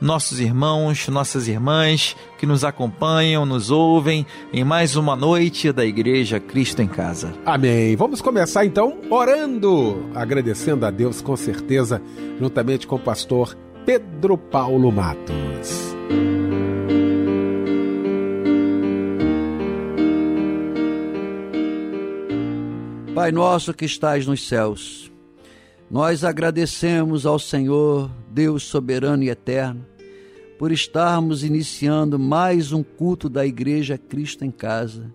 [0.00, 6.38] nossos irmãos, nossas irmãs que nos acompanham, nos ouvem em mais uma noite da Igreja
[6.38, 7.34] Cristo em Casa.
[7.44, 7.96] Amém.
[7.96, 12.00] Vamos começar então orando, agradecendo a Deus com certeza,
[12.38, 15.88] juntamente com o pastor Pedro Paulo Matos.
[23.14, 25.10] Pai nosso que estais nos céus,
[25.90, 29.84] nós agradecemos ao Senhor, Deus soberano e eterno,
[30.58, 35.12] por estarmos iniciando mais um culto da Igreja Cristo em Casa.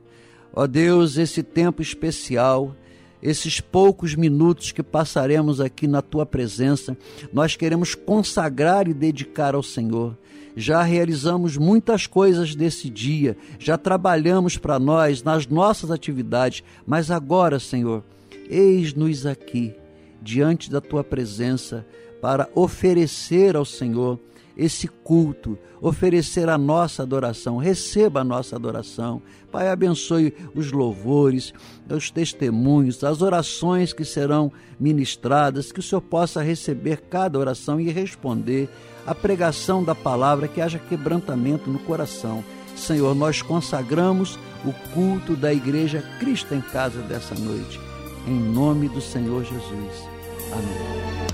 [0.53, 2.75] Ó Deus, esse tempo especial,
[3.21, 6.97] esses poucos minutos que passaremos aqui na tua presença,
[7.31, 10.17] nós queremos consagrar e dedicar ao Senhor.
[10.55, 17.59] Já realizamos muitas coisas desse dia, já trabalhamos para nós nas nossas atividades, mas agora,
[17.59, 18.03] Senhor,
[18.49, 19.73] eis-nos aqui
[20.21, 21.85] diante da tua presença
[22.23, 24.17] para oferecer ao Senhor
[24.55, 27.57] esse culto, oferecer a nossa adoração.
[27.57, 29.21] Receba a nossa adoração.
[29.51, 31.53] Pai, abençoe os louvores,
[31.89, 37.89] os testemunhos, as orações que serão ministradas, que o Senhor possa receber cada oração e
[37.91, 38.69] responder
[39.05, 42.41] a pregação da palavra, que haja quebrantamento no coração.
[42.73, 47.81] Senhor, nós consagramos o culto da igreja Cristo em casa dessa noite.
[48.25, 50.07] Em nome do Senhor Jesus.
[50.53, 51.32] Amém.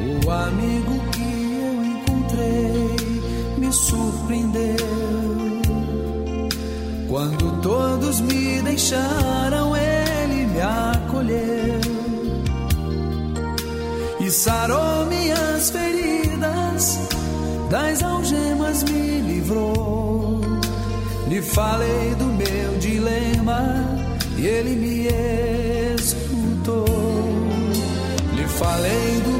[0.00, 2.96] O amigo que eu encontrei
[3.58, 4.86] me surpreendeu.
[7.08, 11.80] Quando todos me deixaram, ele me acolheu
[14.20, 16.98] e sarou minhas feridas,
[17.68, 20.40] das algemas me livrou.
[21.28, 23.98] Lhe falei do meu dilema
[24.36, 25.08] e ele me
[25.96, 27.00] escutou.
[28.60, 29.39] Falei do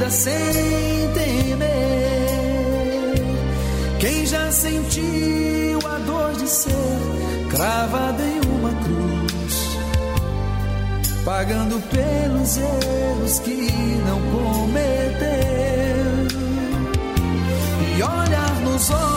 [0.00, 1.68] Vida sem temer.
[3.98, 6.70] Quem já sentiu a dor de ser
[7.50, 9.78] cravado em uma cruz,
[11.24, 13.70] pagando pelos erros que
[14.06, 15.28] não cometeu
[17.98, 19.10] e olhar nos olhos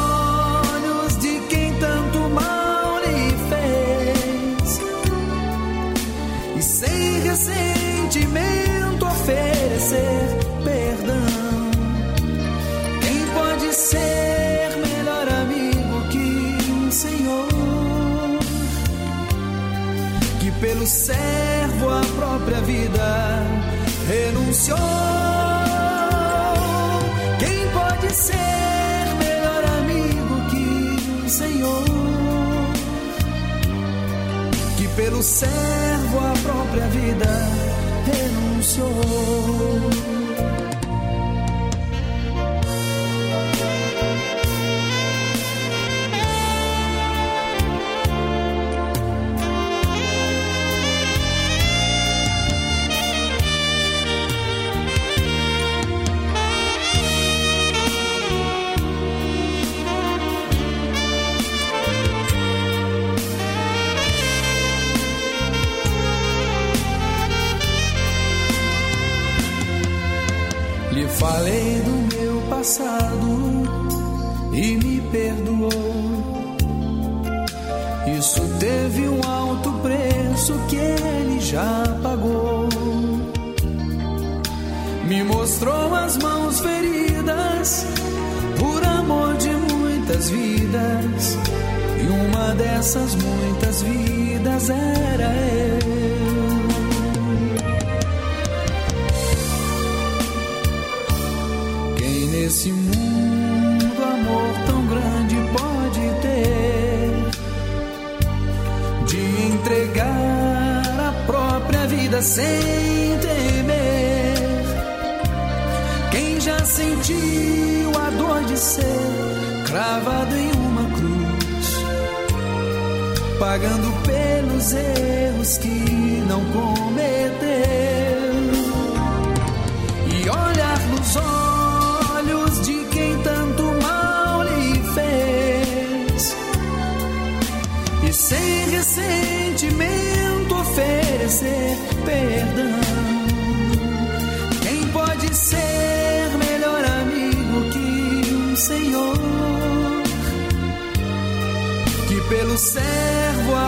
[7.33, 8.72] sentimento oferecer
[20.83, 23.44] que pelo servo a própria vida
[24.07, 24.77] renunciou?
[27.39, 30.68] Quem pode ser melhor amigo que
[31.24, 31.83] um Senhor
[34.95, 37.25] pelo servo a própria vida
[38.06, 40.12] renunciou.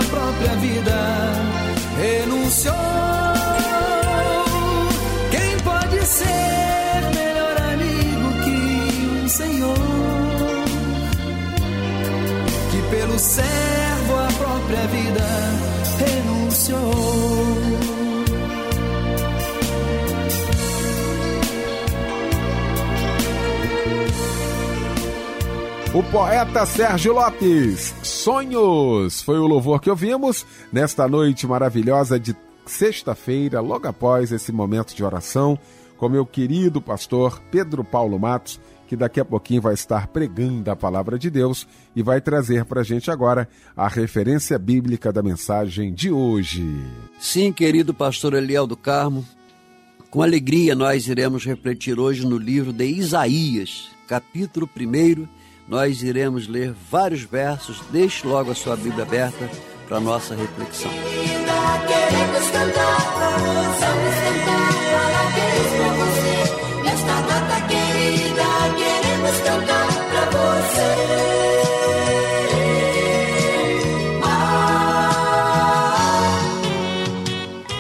[0.06, 1.32] Própria vida
[1.98, 2.74] renunciou?
[5.32, 9.76] Quem pode ser melhor amigo que um Senhor
[12.72, 13.86] que pelo servo
[14.38, 15.24] própria vida
[15.98, 17.06] renunciou.
[25.94, 27.94] O poeta Sérgio Lopes,
[28.26, 32.36] Sonhos, foi o louvor que ouvimos nesta noite maravilhosa de
[32.66, 35.60] sexta-feira, logo após esse momento de oração,
[35.96, 40.76] com meu querido pastor Pedro Paulo Matos, que daqui a pouquinho vai estar pregando a
[40.76, 45.94] palavra de Deus e vai trazer para a gente agora a referência bíblica da mensagem
[45.94, 46.66] de hoje.
[47.20, 49.24] Sim, querido pastor Eliel do Carmo,
[50.10, 55.45] com alegria nós iremos refletir hoje no livro de Isaías, capítulo 1.
[55.68, 59.50] Nós iremos ler vários versos, deixe logo a sua Bíblia aberta
[59.88, 60.92] para nossa reflexão.
[60.92, 63.38] Queremos cantar, para
[65.96, 68.44] você, nesta data querida
[68.78, 71.36] queremos cantar pra você.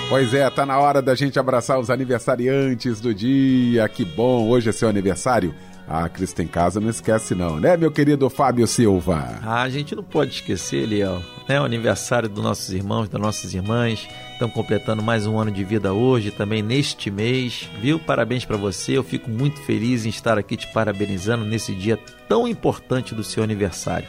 [0.09, 3.87] Pois é, tá na hora da gente abraçar os aniversariantes do dia.
[3.89, 5.53] Que bom, hoje é seu aniversário.
[5.87, 9.39] Ah, Cristo em casa não esquece não, né, meu querido Fábio Silva?
[9.43, 13.53] Ah, a gente não pode esquecer, Liel, né, o aniversário dos nossos irmãos, das nossas
[13.53, 17.99] irmãs, estão completando mais um ano de vida hoje, também neste mês, viu?
[17.99, 22.47] Parabéns para você, eu fico muito feliz em estar aqui te parabenizando nesse dia tão
[22.47, 24.07] importante do seu aniversário.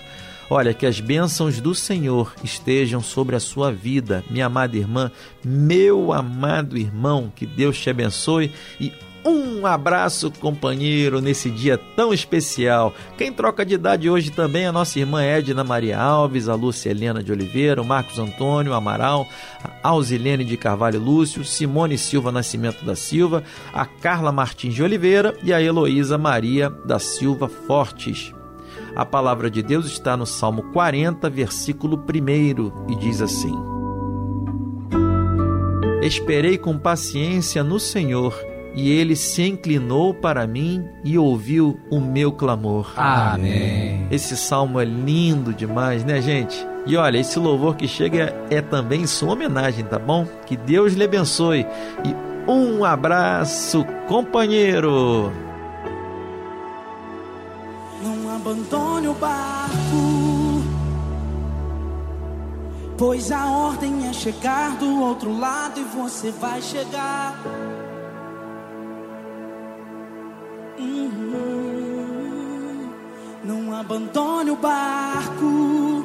[0.48, 5.10] Olha, que as bênçãos do Senhor estejam sobre a sua vida, minha amada irmã,
[5.44, 8.92] meu amado irmão, que Deus te abençoe e
[9.26, 12.94] um abraço, companheiro, nesse dia tão especial.
[13.18, 16.90] Quem troca de idade hoje também é a nossa irmã Edna Maria Alves, a Lúcia
[16.90, 19.26] Helena de Oliveira, o Marcos Antônio Amaral,
[19.64, 23.42] a Alzilene de Carvalho Lúcio, Simone Silva Nascimento da Silva,
[23.72, 28.32] a Carla Martins de Oliveira e a Heloísa Maria da Silva Fortes.
[28.94, 33.54] A palavra de Deus está no Salmo 40, versículo 1 e diz assim:
[36.00, 42.30] Esperei com paciência no Senhor e ele se inclinou para mim e ouviu o meu
[42.30, 42.92] clamor.
[42.94, 44.06] Amém.
[44.10, 46.54] Esse salmo é lindo demais, né, gente?
[46.86, 50.26] E olha, esse louvor que chega é também em sua homenagem, tá bom?
[50.44, 51.66] Que Deus lhe abençoe
[52.04, 55.32] e um abraço, companheiro.
[58.04, 60.62] Não abandone o barco,
[62.98, 67.34] pois a ordem é chegar do outro lado e você vai chegar.
[73.44, 76.04] Não abandone o barco,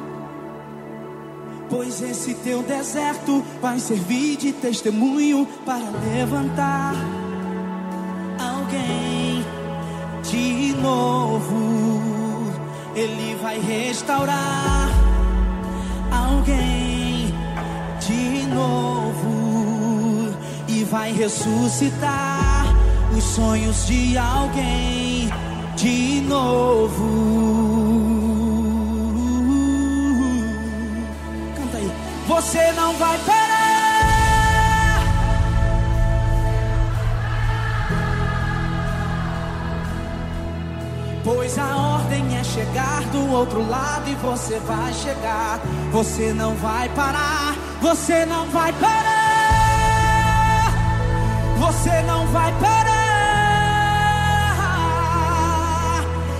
[1.72, 6.92] Pois esse teu deserto vai servir de testemunho para levantar
[8.38, 9.42] alguém
[10.22, 12.52] de novo.
[12.94, 14.90] Ele vai restaurar
[16.10, 17.34] alguém
[18.00, 20.36] de novo
[20.68, 22.71] e vai ressuscitar
[23.16, 25.30] os sonhos de alguém
[25.76, 27.52] de novo.
[32.42, 33.52] você não vai parar.
[41.24, 45.60] Pois a ordem é chegar do outro lado e você vai chegar.
[45.92, 49.12] Você não vai parar, você não vai parar.
[51.58, 52.91] Você não vai parar.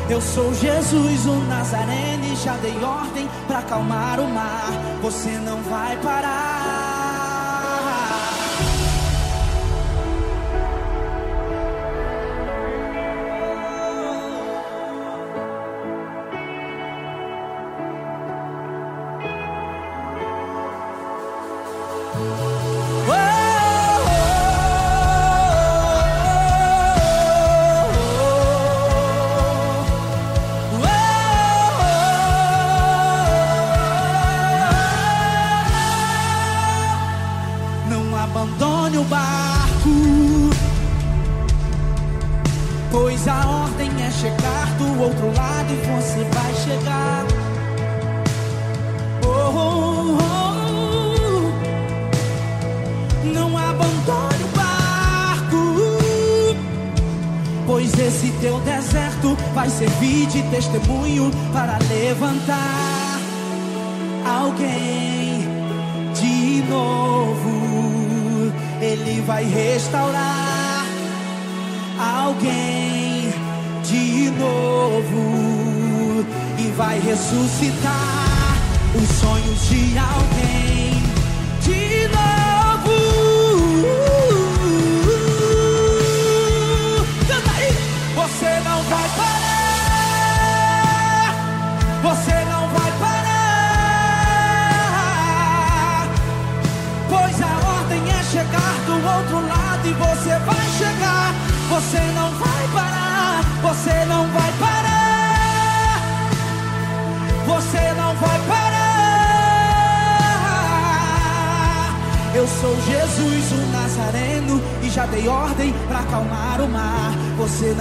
[0.09, 4.71] Eu sou Jesus, o Nazareno, já dei ordem para acalmar o mar.
[5.01, 6.52] Você não vai parar.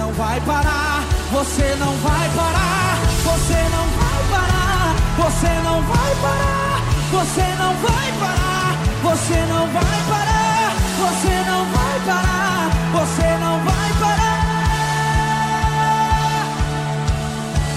[0.02, 6.82] não vai parar, você não vai parar, você não vai parar, você não vai parar,
[7.12, 13.92] você não vai parar, você não vai parar, você não vai parar, você não vai
[14.00, 14.42] parar.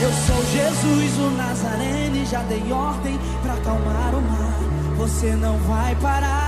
[0.01, 4.59] Eu sou Jesus o Nazareno e já dei ordem para acalmar o mar.
[4.97, 6.44] Você não vai parar.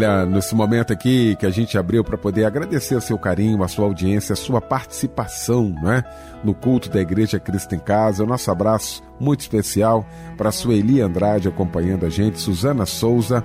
[0.00, 3.68] Olha, nesse momento aqui que a gente abriu para poder agradecer o seu carinho, a
[3.68, 6.02] sua audiência, a sua participação né,
[6.42, 8.24] no culto da Igreja Cristo em Casa.
[8.24, 10.06] O nosso abraço muito especial
[10.38, 13.44] para a Sueli Andrade acompanhando a gente, Suzana Souza,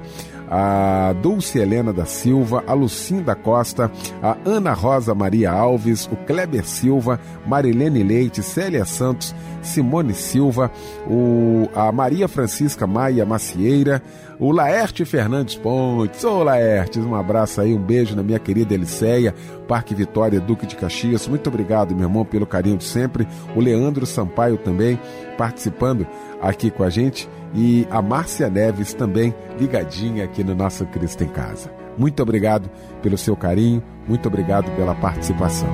[0.50, 3.92] a Dulce Helena da Silva, a Lucinda Costa,
[4.24, 10.72] a Ana Rosa Maria Alves, o Kleber Silva, Marilene Leite, Célia Santos, Simone Silva,
[11.08, 14.02] o, a Maria Francisca Maia Macieira,
[14.40, 16.24] o Laerte Fernandes Pontes.
[16.24, 19.34] Ô Laertes, um abraço aí, um beijo na minha querida Eliceia,
[19.68, 21.28] Parque Vitória, Duque de Caxias.
[21.28, 23.28] Muito obrigado, meu irmão, pelo carinho de sempre.
[23.56, 25.00] O Leandro Sampaio também
[25.38, 26.08] participando
[26.42, 27.30] aqui com a gente.
[27.54, 31.72] E a Márcia Neves também ligadinha aqui no nosso Cristo em Casa.
[31.98, 32.70] Muito obrigado
[33.02, 35.70] pelo seu carinho, muito obrigado pela participação.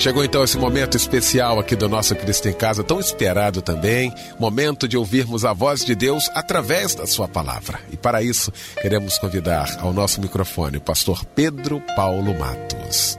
[0.00, 4.88] Chegou então esse momento especial aqui do nosso Cristo em Casa, tão esperado também, momento
[4.88, 7.78] de ouvirmos a voz de Deus através da sua palavra.
[7.92, 13.18] E para isso, queremos convidar ao nosso microfone o pastor Pedro Paulo Matos.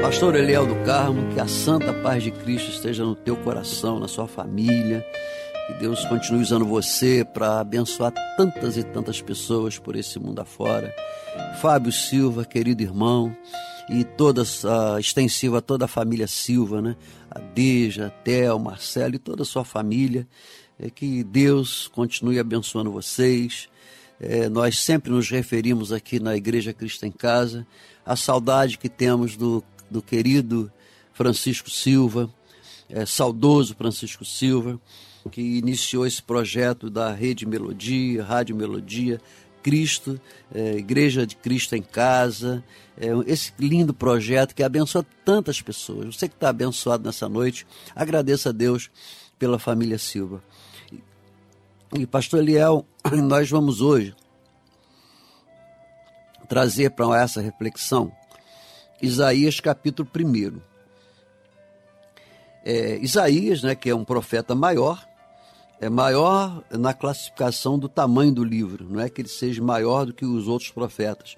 [0.00, 4.08] Pastor Eliel do Carmo, que a santa paz de Cristo esteja no teu coração, na
[4.08, 5.04] sua família
[5.78, 10.94] Deus continue usando você para abençoar tantas e tantas pessoas por esse mundo afora.
[11.60, 13.36] Fábio Silva, querido irmão,
[13.90, 16.96] e toda a extensiva, toda a família Silva, né?
[17.30, 20.26] A Deja, a Theo, Marcelo e toda a sua família.
[20.78, 23.68] É que Deus continue abençoando vocês.
[24.18, 27.66] É, nós sempre nos referimos aqui na Igreja Cristo em Casa
[28.04, 30.72] a saudade que temos do, do querido
[31.12, 32.30] Francisco Silva,
[32.88, 34.80] é, saudoso Francisco Silva,
[35.28, 39.20] que iniciou esse projeto da Rede Melodia, Rádio Melodia,
[39.62, 40.20] Cristo,
[40.54, 42.62] é, Igreja de Cristo em Casa,
[42.96, 46.14] é, esse lindo projeto que abençoa tantas pessoas.
[46.14, 48.90] Você que está abençoado nessa noite, agradeça a Deus
[49.38, 50.42] pela família Silva.
[51.92, 52.86] E, Pastor Eliel,
[53.24, 54.14] nós vamos hoje
[56.48, 58.12] trazer para essa reflexão
[59.00, 60.60] Isaías capítulo 1.
[62.64, 65.06] É, Isaías, né, que é um profeta maior,
[65.80, 70.14] é maior na classificação do tamanho do livro, não é que ele seja maior do
[70.14, 71.36] que os outros profetas.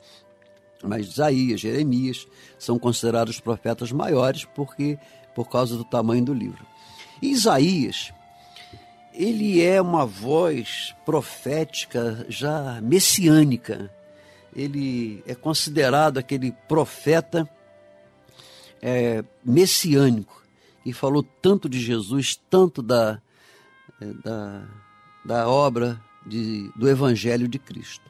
[0.83, 2.27] Mas Isaías, Jeremias
[2.59, 4.99] são considerados profetas maiores porque
[5.35, 6.65] por causa do tamanho do livro.
[7.21, 8.13] E Isaías,
[9.13, 13.93] ele é uma voz profética já messiânica.
[14.55, 17.49] Ele é considerado aquele profeta
[18.81, 20.45] é, messiânico
[20.85, 23.21] que falou tanto de Jesus, tanto da,
[24.01, 24.63] da,
[25.25, 28.09] da obra de, do Evangelho de Cristo.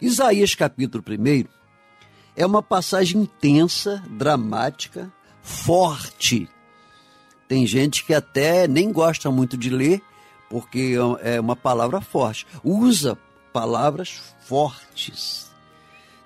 [0.00, 1.44] Isaías capítulo 1
[2.36, 6.48] é uma passagem intensa, dramática, forte.
[7.46, 10.02] Tem gente que até nem gosta muito de ler,
[10.50, 12.46] porque é uma palavra forte.
[12.64, 13.16] Usa
[13.52, 15.52] palavras fortes.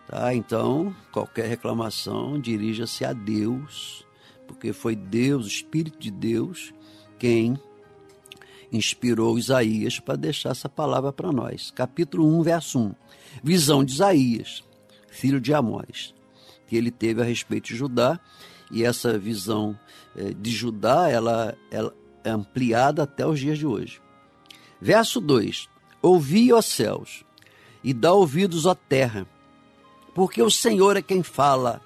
[0.06, 0.34] Tá?
[0.34, 4.06] Então, qualquer reclamação dirija-se a Deus,
[4.46, 6.72] porque foi Deus, o Espírito de Deus,
[7.18, 7.60] quem
[8.72, 11.70] inspirou Isaías para deixar essa palavra para nós.
[11.70, 12.94] Capítulo 1, verso 1.
[13.42, 14.64] Visão de Isaías,
[15.08, 16.14] filho de Amós,
[16.66, 18.18] que ele teve a respeito de Judá,
[18.70, 19.78] e essa visão
[20.16, 24.00] eh, de Judá, ela, ela é ampliada até os dias de hoje.
[24.80, 25.68] Verso 2:
[26.02, 27.24] Ouvi, ó céus,
[27.82, 29.26] e dá ouvidos, ó terra,
[30.14, 31.80] porque o Senhor é quem fala.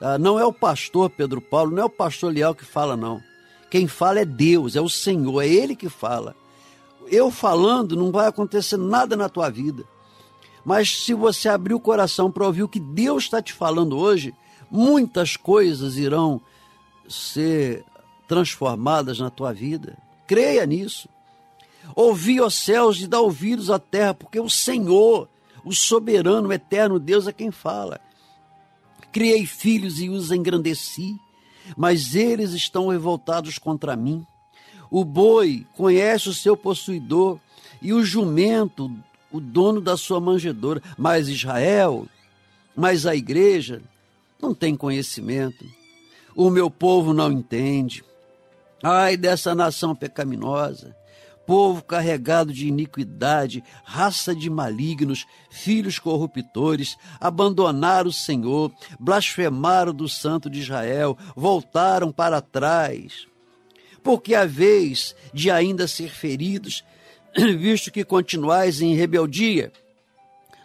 [0.00, 3.22] Ah, não é o pastor Pedro Paulo, não é o pastor Leal que fala, não.
[3.70, 6.34] Quem fala é Deus, é o Senhor, é Ele que fala.
[7.06, 9.84] Eu falando, não vai acontecer nada na tua vida.
[10.64, 14.34] Mas se você abrir o coração para ouvir o que Deus está te falando hoje,
[14.70, 16.40] muitas coisas irão
[17.08, 17.84] ser
[18.28, 19.96] transformadas na tua vida.
[20.26, 21.08] Creia nisso.
[21.94, 25.28] Ouvi os céus e dá ouvidos à terra, porque o Senhor,
[25.64, 28.00] o soberano, o eterno Deus é quem fala.
[29.12, 31.16] Criei filhos e os engrandeci
[31.76, 34.26] mas eles estão revoltados contra mim.
[34.90, 37.38] O boi conhece o seu possuidor
[37.80, 38.90] e o jumento,
[39.30, 40.82] o dono da sua manjedoura.
[40.98, 42.06] Mas Israel,
[42.74, 43.82] mas a igreja
[44.40, 45.64] não tem conhecimento.
[46.34, 48.04] O meu povo não entende.
[48.82, 50.99] Ai dessa nação pecaminosa
[51.50, 60.48] povo carregado de iniquidade, raça de malignos, filhos corruptores, abandonaram o Senhor, blasfemaram do Santo
[60.48, 63.26] de Israel, voltaram para trás.
[64.00, 66.84] Porque a vez de ainda ser feridos,
[67.58, 69.72] visto que continuais em rebeldia,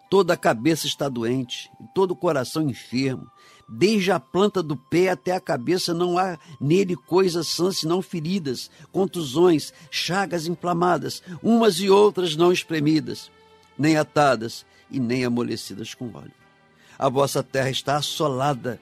[0.07, 3.25] toda a cabeça está doente, todo o coração enfermo,
[3.67, 8.69] Desde a planta do pé até a cabeça não há nele coisas sãs senão feridas,
[8.91, 13.31] contusões, chagas inflamadas, umas e outras não espremidas,
[13.77, 16.31] nem atadas e nem amolecidas com óleo.
[16.97, 18.79] A vossa terra está assolada,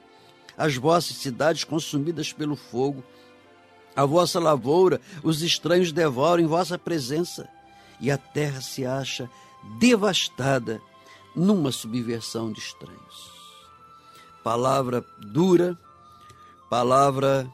[0.56, 3.02] as vossas cidades consumidas pelo fogo.
[3.96, 7.48] A vossa lavoura os estranhos devoram em vossa presença,
[8.00, 9.30] e a terra se acha
[9.78, 10.80] devastada
[11.34, 13.33] numa subversão de estranhos
[14.44, 15.02] palavra
[15.32, 15.76] dura,
[16.68, 17.50] palavra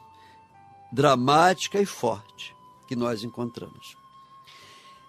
[0.91, 2.53] dramática e forte
[2.85, 3.95] que nós encontramos.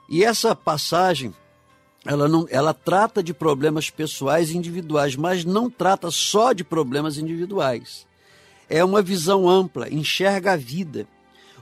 [0.08, 1.34] E essa passagem,
[2.06, 7.18] ela, não, ela trata de problemas pessoais e individuais, mas não trata só de problemas
[7.18, 8.06] individuais.
[8.70, 11.08] É uma visão ampla, enxerga a vida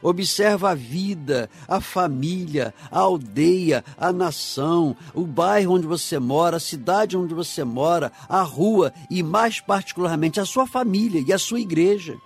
[0.03, 6.61] Observa a vida, a família, a aldeia, a nação, o bairro onde você mora, a
[6.61, 11.61] cidade onde você mora, a rua e, mais particularmente, a sua família e a sua
[11.61, 12.19] igreja.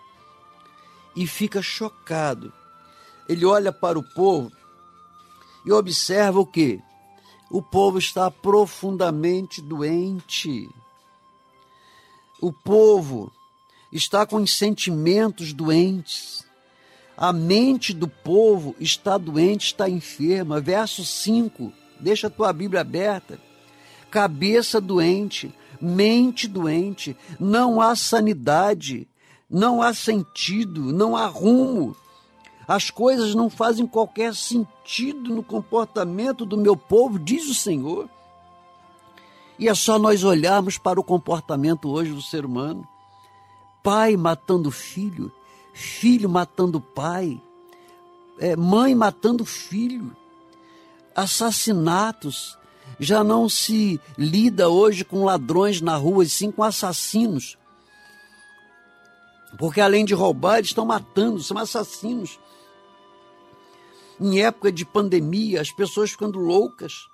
[1.17, 2.53] E fica chocado.
[3.29, 4.53] Ele olha para o povo
[5.67, 6.81] e observa o que?
[7.51, 10.69] O povo está profundamente doente.
[12.41, 13.33] O povo
[13.91, 16.45] está com sentimentos doentes
[17.17, 20.61] A mente do povo está doente, está enferma.
[20.61, 23.39] Verso 5, deixa a tua Bíblia aberta.
[24.11, 29.09] Cabeça doente, mente doente, não há sanidade,
[29.49, 31.97] não há sentido, não há rumo.
[32.67, 38.09] As coisas não fazem qualquer sentido no comportamento do meu povo, diz o Senhor.
[39.59, 42.87] E é só nós olharmos para o comportamento hoje do ser humano.
[43.83, 45.31] Pai matando filho,
[45.75, 47.41] filho matando pai,
[48.39, 50.17] é, mãe matando filho,
[51.15, 52.57] assassinatos.
[53.01, 57.59] Já não se lida hoje com ladrões na rua, e sim com assassinos.
[59.59, 62.39] Porque além de roubar, eles estão matando, são assassinos.
[64.21, 67.09] Em época de pandemia, as pessoas ficando loucas.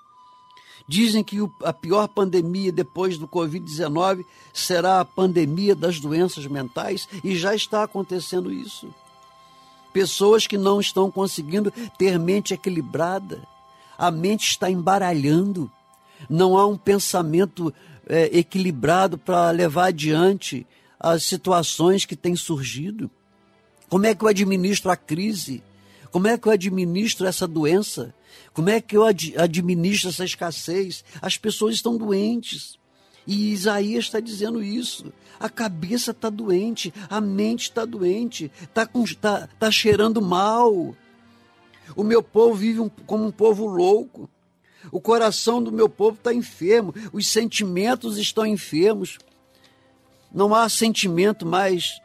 [0.90, 7.36] Dizem que a pior pandemia depois do Covid-19 será a pandemia das doenças mentais e
[7.36, 8.92] já está acontecendo isso.
[9.92, 13.40] Pessoas que não estão conseguindo ter mente equilibrada,
[13.96, 15.70] a mente está embaralhando,
[16.28, 17.72] não há um pensamento
[18.04, 20.66] é, equilibrado para levar adiante
[20.98, 23.08] as situações que têm surgido.
[23.88, 25.62] Como é que eu administro a crise?
[26.10, 28.12] Como é que eu administro essa doença?
[28.52, 31.04] Como é que eu ad administro essa escassez?
[31.22, 32.78] As pessoas estão doentes.
[33.26, 35.12] E Isaías está dizendo isso.
[35.38, 38.86] A cabeça está doente, a mente está doente, está
[39.20, 40.94] tá, tá cheirando mal.
[41.94, 44.28] O meu povo vive um, como um povo louco.
[44.90, 49.18] O coração do meu povo está enfermo, os sentimentos estão enfermos.
[50.32, 52.00] Não há sentimento mais.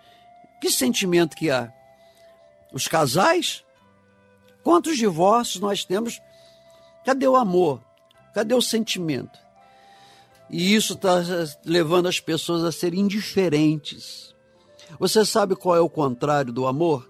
[0.61, 1.73] Que sentimento que há?
[2.71, 3.64] Os casais?
[4.65, 6.19] Quantos divórcios nós temos?
[7.05, 7.79] Cadê o amor?
[8.33, 9.37] Cadê o sentimento?
[10.49, 11.21] E isso está
[11.63, 14.33] levando as pessoas a serem indiferentes.
[14.99, 17.07] Você sabe qual é o contrário do amor?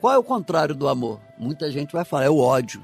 [0.00, 1.20] Qual é o contrário do amor?
[1.38, 2.82] Muita gente vai falar, é o ódio.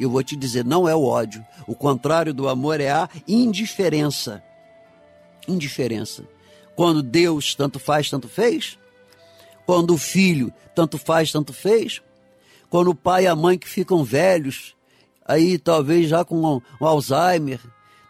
[0.00, 1.46] Eu vou te dizer, não é o ódio.
[1.64, 4.42] O contrário do amor é a indiferença.
[5.46, 6.24] Indiferença.
[6.74, 8.76] Quando Deus tanto faz, tanto fez.
[9.64, 12.02] Quando o filho tanto faz, tanto fez
[12.70, 14.74] quando o pai e a mãe que ficam velhos,
[15.26, 17.60] aí talvez já com um Alzheimer,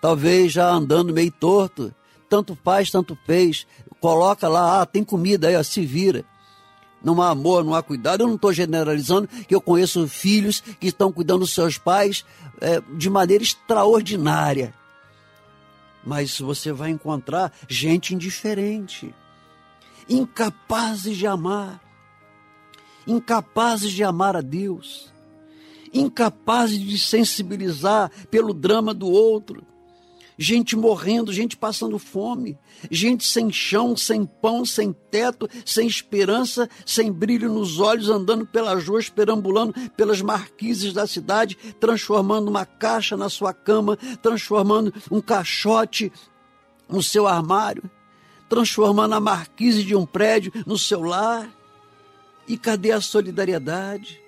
[0.01, 1.95] talvez já andando meio torto,
[2.29, 3.67] tanto faz, tanto fez,
[4.01, 6.25] coloca lá, ah, tem comida aí, ó, se vira.
[7.03, 8.23] Não há amor, não há cuidado.
[8.23, 12.25] Eu não estou generalizando, que eu conheço filhos que estão cuidando dos seus pais
[12.61, 14.75] é, de maneira extraordinária.
[16.05, 19.15] Mas você vai encontrar gente indiferente,
[20.09, 21.81] incapazes de amar
[23.09, 25.13] incapazes de amar a Deus,
[25.93, 29.67] incapazes de sensibilizar pelo drama do outro,
[30.39, 32.57] gente morrendo, gente passando fome,
[32.89, 38.87] gente sem chão, sem pão, sem teto, sem esperança, sem brilho nos olhos, andando pelas
[38.87, 46.13] ruas, perambulando pelas marquises da cidade, transformando uma caixa na sua cama, transformando um caixote
[46.89, 47.91] no seu armário,
[48.49, 51.58] transformando a marquise de um prédio no seu lar.
[52.49, 54.19] E cadê a solidariedade?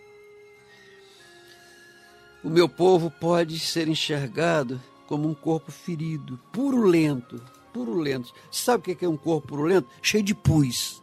[2.44, 8.32] O meu povo pode ser enxergado como um corpo ferido, purulento, purulento.
[8.50, 9.88] Sabe o que é um corpo purulento?
[10.02, 11.02] Cheio de pus.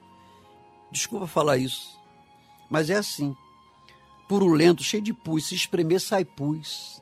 [0.91, 1.99] Desculpa falar isso,
[2.69, 3.35] mas é assim.
[4.27, 5.47] Purulento, cheio de pus.
[5.47, 7.01] Se espremer, sai pus.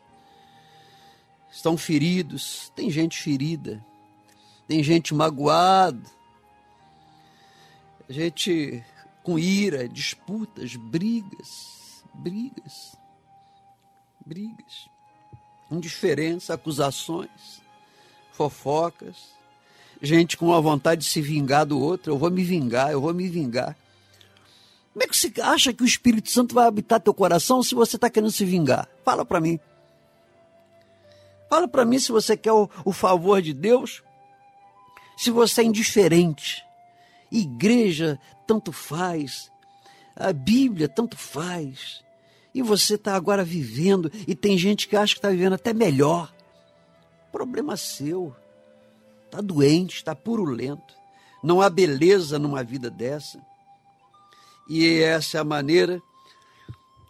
[1.51, 3.83] Estão feridos, tem gente ferida,
[4.67, 6.03] tem gente magoada,
[8.09, 8.83] gente
[9.25, 12.95] com ira, disputas, brigas, brigas,
[14.23, 14.87] brigas,
[15.71, 17.59] indiferença, acusações,
[18.33, 19.31] fofocas,
[19.99, 23.15] gente com a vontade de se vingar do outro, eu vou me vingar, eu vou
[23.15, 23.75] me vingar.
[24.93, 27.95] Como é que você acha que o Espírito Santo vai habitar teu coração se você
[27.95, 28.87] está querendo se vingar?
[29.03, 29.59] Fala para mim.
[31.49, 34.03] Fala para mim se você quer o, o favor de Deus,
[35.17, 36.63] se você é indiferente.
[37.31, 39.51] Igreja tanto faz,
[40.15, 42.03] a Bíblia tanto faz.
[42.53, 46.33] E você está agora vivendo, e tem gente que acha que está vivendo até melhor.
[47.31, 48.33] Problema seu.
[49.25, 50.93] Está doente, está purulento.
[51.43, 53.39] Não há beleza numa vida dessa.
[54.69, 56.01] E essa é a maneira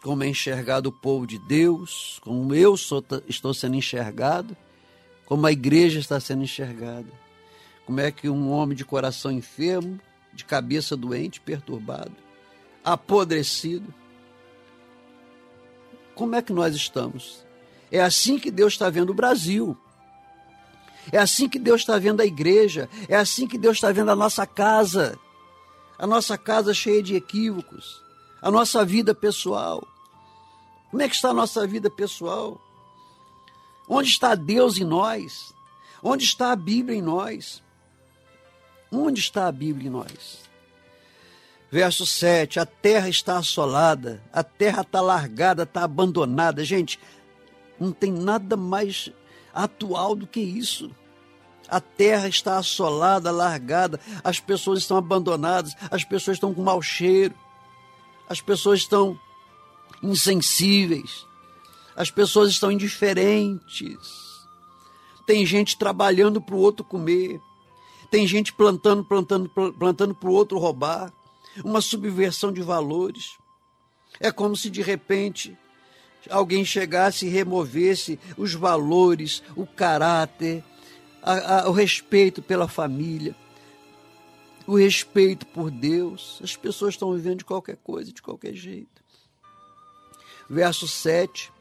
[0.01, 4.55] como é enxergado o povo de Deus, como eu sou, estou sendo enxergado,
[5.25, 7.07] como a igreja está sendo enxergada.
[7.85, 9.99] Como é que um homem de coração enfermo
[10.35, 12.11] de cabeça doente, perturbado,
[12.83, 13.91] apodrecido.
[16.13, 17.45] Como é que nós estamos?
[17.91, 19.77] É assim que Deus está vendo o Brasil.
[21.11, 22.89] É assim que Deus está vendo a igreja.
[23.07, 25.17] É assim que Deus está vendo a nossa casa.
[25.97, 28.03] A nossa casa cheia de equívocos.
[28.41, 29.87] a nossa vida pessoal.
[30.91, 32.61] Como é que está a nossa vida pessoal?
[33.89, 35.53] Onde está Deus em nós?
[36.03, 37.63] Onde está a Bíblia em nós?
[38.95, 40.39] Onde está a Bíblia em nós?
[41.69, 46.63] Verso 7: A terra está assolada, a terra está largada, está abandonada.
[46.63, 46.99] Gente,
[47.79, 49.11] não tem nada mais
[49.53, 50.89] atual do que isso.
[51.67, 57.33] A terra está assolada, largada, as pessoas estão abandonadas, as pessoas estão com mau cheiro,
[58.29, 59.19] as pessoas estão
[60.01, 61.25] insensíveis,
[61.95, 64.45] as pessoas estão indiferentes.
[65.25, 67.41] Tem gente trabalhando para o outro comer,
[68.09, 71.11] tem gente plantando, plantando, plantando para o outro roubar,
[71.63, 73.37] uma subversão de valores.
[74.19, 75.57] É como se de repente
[76.29, 80.63] alguém chegasse e removesse os valores, o caráter,
[81.21, 83.35] a, a, o respeito pela família,
[84.67, 86.39] o respeito por Deus.
[86.43, 89.03] As pessoas estão vivendo de qualquer coisa, de qualquer jeito.
[90.49, 91.51] Verso 7: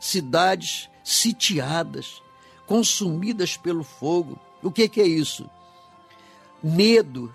[0.00, 2.22] cidades sitiadas,
[2.66, 4.38] consumidas pelo fogo.
[4.62, 5.48] O que, que é isso?
[6.62, 7.32] Medo,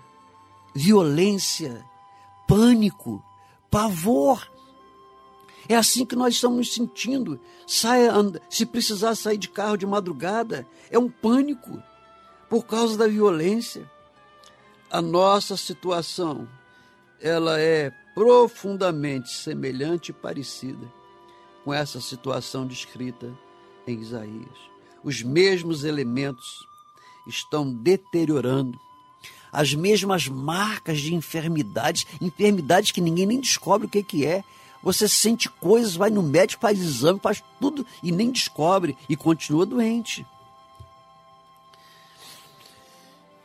[0.74, 1.84] violência,
[2.46, 3.22] pânico,
[3.70, 4.50] pavor.
[5.68, 7.38] É assim que nós estamos nos sentindo.
[7.66, 8.12] Saia,
[8.48, 11.82] se precisar sair de carro de madrugada, é um pânico
[12.48, 13.90] por causa da violência.
[14.90, 16.48] A nossa situação,
[17.20, 20.98] ela é profundamente semelhante e parecida
[21.64, 23.30] com essa situação descrita
[23.86, 24.58] em Isaías.
[25.04, 26.66] Os mesmos elementos
[27.26, 28.80] estão deteriorando
[29.52, 34.44] as mesmas marcas de enfermidades, enfermidades que ninguém nem descobre o que, que é.
[34.82, 39.66] Você sente coisas, vai no médico, faz exame, faz tudo e nem descobre e continua
[39.66, 40.24] doente.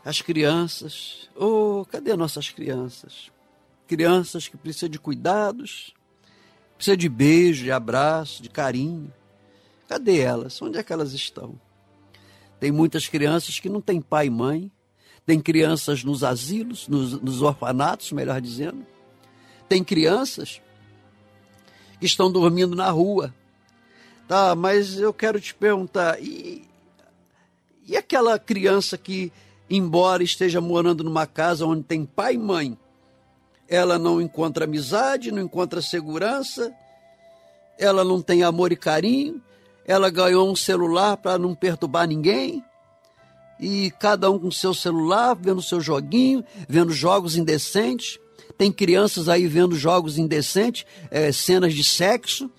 [0.06, 3.32] As crianças, oh, cadê nossas crianças?
[3.88, 5.94] Crianças que precisam de cuidados,
[6.76, 9.12] precisam de beijo, de abraço, de carinho.
[9.88, 10.62] Cadê elas?
[10.62, 11.60] Onde é que elas estão?
[12.60, 14.72] Tem muitas crianças que não têm pai e mãe,
[15.26, 18.86] tem crianças nos asilos, nos, nos orfanatos, melhor dizendo.
[19.70, 20.62] Tem crianças
[22.00, 23.34] que estão dormindo na rua.
[24.28, 26.68] Tá, mas eu quero te perguntar, e,
[27.86, 29.32] e aquela criança que,
[29.70, 32.78] embora esteja morando numa casa onde tem pai e mãe,
[33.68, 36.74] ela não encontra amizade, não encontra segurança,
[37.78, 39.42] ela não tem amor e carinho,
[39.86, 42.64] ela ganhou um celular para não perturbar ninguém,
[43.60, 48.20] e cada um com seu celular, vendo seu joguinho, vendo jogos indecentes.
[48.58, 52.52] Tem crianças aí vendo jogos indecentes, é, cenas de sexo,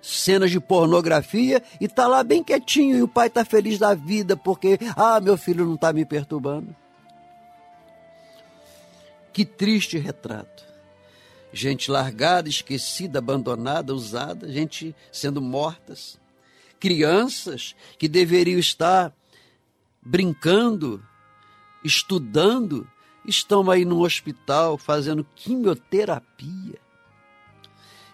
[0.00, 4.36] cenas de pornografia, e tá lá bem quietinho, e o pai tá feliz da vida,
[4.36, 6.74] porque, ah, meu filho não tá me perturbando.
[9.32, 10.64] Que triste retrato.
[11.52, 16.18] Gente largada, esquecida, abandonada, usada, gente sendo mortas.
[16.80, 19.12] Crianças que deveriam estar
[20.02, 21.02] brincando,
[21.84, 22.86] estudando,
[23.24, 26.80] estão aí no hospital fazendo quimioterapia.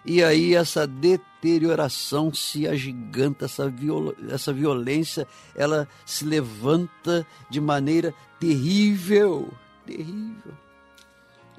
[0.05, 8.13] E aí essa deterioração se agiganta, essa, viol essa violência, ela se levanta de maneira
[8.39, 9.51] terrível,
[9.85, 10.53] terrível.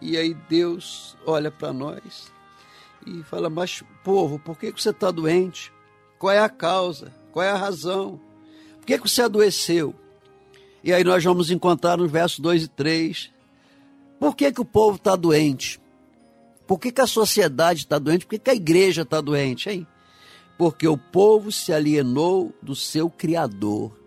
[0.01, 2.33] E aí Deus olha para nós
[3.07, 5.73] e fala: Mas, povo, por que você está doente?
[6.19, 7.13] Qual é a causa?
[7.33, 8.21] Qual é a razão?
[8.79, 9.95] Por que você adoeceu?
[10.83, 13.31] E aí nós vamos encontrar nos versos 2 e 3.
[14.19, 15.81] Por que, que o povo está doente?
[16.67, 18.25] Por que, que a sociedade está doente?
[18.25, 19.87] Por que, que a igreja está doente, hein?
[20.57, 23.99] Porque o povo se alienou do seu Criador.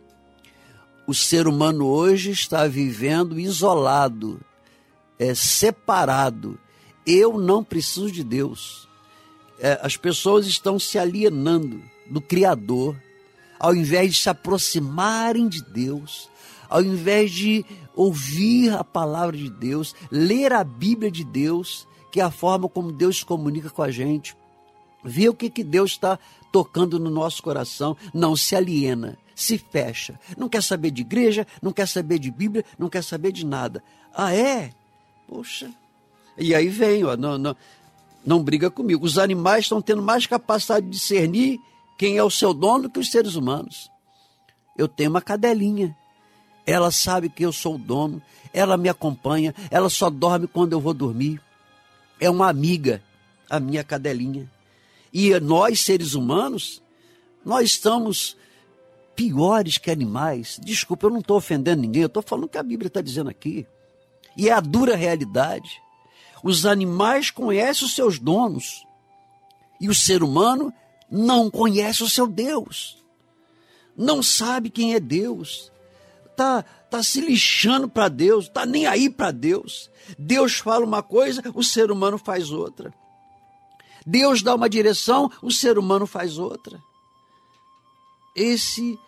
[1.05, 4.39] O ser humano hoje está vivendo isolado,
[5.19, 6.57] é, separado.
[7.05, 8.87] Eu não preciso de Deus.
[9.59, 12.95] É, as pessoas estão se alienando do Criador,
[13.59, 16.29] ao invés de se aproximarem de Deus,
[16.73, 17.63] ao invés de
[17.95, 22.91] ouvir a palavra de Deus, ler a Bíblia de Deus, que é a forma como
[22.91, 24.35] Deus se comunica com a gente,
[25.03, 26.17] ver o que, que Deus está
[26.51, 31.71] tocando no nosso coração, não se aliena, se fecha, não quer saber de igreja, não
[31.71, 33.83] quer saber de Bíblia, não quer saber de nada.
[34.11, 34.71] Ah, é?
[35.27, 35.71] Poxa.
[36.35, 37.55] E aí vem, ó, não, não,
[38.25, 39.05] não briga comigo.
[39.05, 41.59] Os animais estão tendo mais capacidade de discernir
[41.99, 43.91] quem é o seu dono que os seres humanos.
[44.75, 45.95] Eu tenho uma cadelinha.
[46.65, 48.21] Ela sabe que eu sou o dono,
[48.53, 51.41] ela me acompanha, ela só dorme quando eu vou dormir.
[52.19, 53.01] É uma amiga,
[53.49, 54.49] a minha cadelinha.
[55.11, 56.81] E nós, seres humanos,
[57.45, 58.37] nós estamos
[59.15, 60.59] piores que animais.
[60.63, 63.29] Desculpa, eu não estou ofendendo ninguém, eu estou falando o que a Bíblia está dizendo
[63.29, 63.67] aqui.
[64.37, 65.81] E é a dura realidade.
[66.43, 68.85] Os animais conhecem os seus donos.
[69.79, 70.73] E o ser humano
[71.09, 72.97] não conhece o seu Deus.
[73.95, 75.71] Não sabe quem é Deus.
[76.35, 79.89] Tá, tá se lixando para Deus, tá nem aí para Deus.
[80.17, 82.93] Deus fala uma coisa, o ser humano faz outra.
[84.05, 86.81] Deus dá uma direção, o ser humano faz outra.
[88.35, 88.99] Esse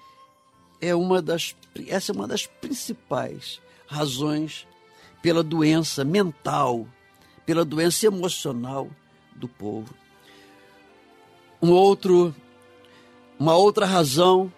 [0.79, 1.55] é uma das,
[1.88, 4.67] essa é uma das principais razões
[5.21, 6.88] pela doença mental,
[7.45, 8.89] pela doença emocional
[9.35, 9.93] do povo.
[11.61, 12.33] Um outro,
[13.39, 14.53] uma outra razão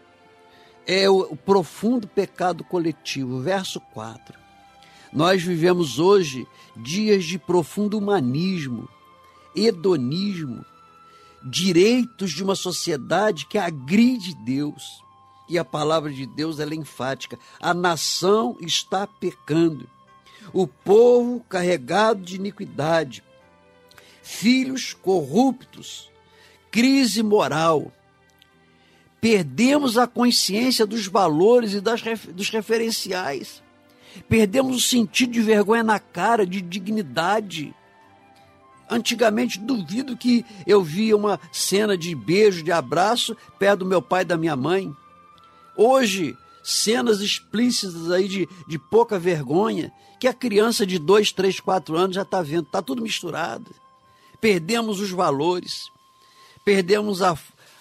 [0.87, 3.41] é o, profundo pecado coletivo.
[3.41, 4.33] Verso 4.
[5.11, 8.87] Nós vivemos hoje dias de profundo humanismo,
[9.53, 10.65] hedonismo,
[11.43, 15.03] direitos de uma sociedade que agride Deus.
[15.49, 17.37] E a palavra de Deus é enfática.
[17.59, 19.89] A nação está pecando.
[20.53, 23.23] O povo carregado de iniquidade.
[24.21, 26.09] Filhos corruptos.
[26.69, 27.91] Crise moral.
[29.19, 32.01] Perdemos a consciência dos valores e das,
[32.33, 33.63] dos referenciais.
[34.29, 37.73] Perdemos o sentido de vergonha na cara, de dignidade
[38.89, 44.21] Antigamente, duvido que eu via uma cena de beijo, de abraço, perto do meu pai
[44.21, 44.93] e da minha mãe.
[45.75, 51.97] Hoje, cenas explícitas aí de, de pouca vergonha, que a criança de dois, três, quatro
[51.97, 53.75] anos já está vendo, está tudo misturado.
[54.39, 55.91] Perdemos os valores,
[56.63, 57.37] perdemos a,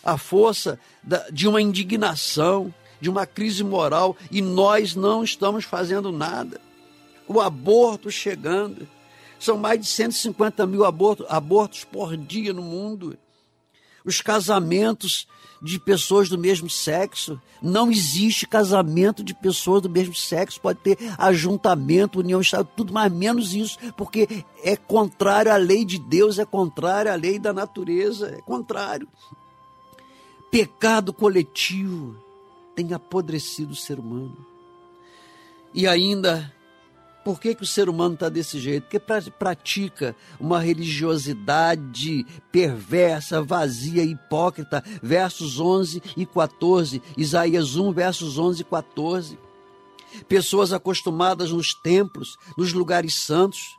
[0.07, 6.13] a força da, de uma indignação, de uma crise moral, e nós não estamos fazendo
[6.13, 6.61] nada.
[7.27, 8.89] O aborto chegando
[9.39, 13.19] são mais de 150 mil abortos, abortos por dia no mundo.
[14.05, 15.27] Os casamentos
[15.61, 17.41] de pessoas do mesmo sexo.
[17.61, 20.61] Não existe casamento de pessoas do mesmo sexo.
[20.61, 25.99] Pode ter ajuntamento, união estável, tudo mais menos isso, porque é contrário à lei de
[25.99, 29.09] Deus, é contrário à lei da natureza, é contrário.
[30.51, 32.17] Pecado coletivo
[32.75, 34.37] tem apodrecido o ser humano.
[35.75, 36.53] E ainda
[37.27, 38.85] por que, que o ser humano está desse jeito?
[38.85, 44.81] Porque pratica uma religiosidade perversa, vazia, hipócrita.
[45.03, 47.03] Versos 11 e 14.
[47.17, 49.39] Isaías 1, versos 11 e 14.
[50.29, 53.77] Pessoas acostumadas nos templos, nos lugares santos,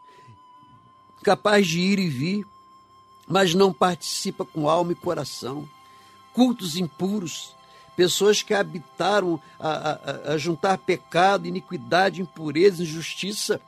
[1.23, 2.45] capaz de ir e vir,
[3.25, 5.65] mas não participa com alma e coração.
[6.37, 7.55] Cultos impuros,
[7.95, 9.69] pessoas que habitaram a,
[10.29, 13.59] a, a juntar pecado, iniquidade, impureza, injustiça.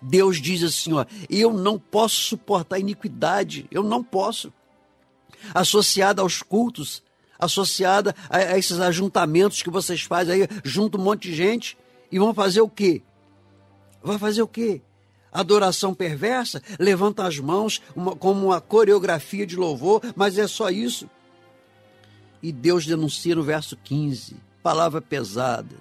[0.00, 4.52] Deus diz assim: ó, eu não posso suportar iniquidade, eu não posso.
[5.52, 7.02] Associada aos cultos,
[7.36, 11.76] associada a, a, esses ajuntamentos que vocês fazem aí, junto um monte de gente,
[12.12, 13.02] e vão fazer o quê?
[14.04, 14.80] Vai fazer o quê?
[15.32, 21.10] Adoração perversa, levanta as mãos uma, como uma coreografia de louvor, mas é só isso.
[22.46, 25.74] E Deus denuncia no verso 15, palavra pesada.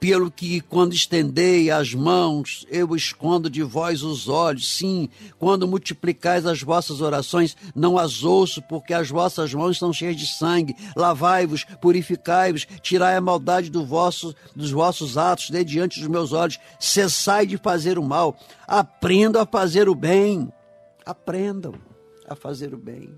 [0.00, 4.76] Pelo que, quando estendei as mãos, eu escondo de vós os olhos.
[4.76, 10.16] Sim, quando multiplicais as vossas orações, não as ouço, porque as vossas mãos estão cheias
[10.16, 10.74] de sangue.
[10.96, 16.58] Lavai-vos, purificai-vos, tirai a maldade do vosso, dos vossos atos de diante dos meus olhos.
[16.80, 18.36] Cessai de fazer o mal.
[18.66, 20.52] Aprendam a fazer o bem.
[21.04, 21.72] Aprendam
[22.28, 23.10] a fazer o bem.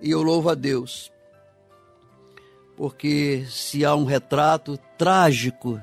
[0.00, 1.12] E eu louvo a Deus
[2.76, 5.80] porque se há um retrato trágico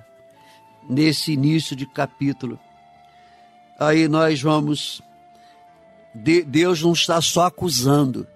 [0.90, 2.60] nesse início de capítulo,
[3.80, 5.02] aí nós vamos.
[6.14, 8.28] Deus não está só acusando,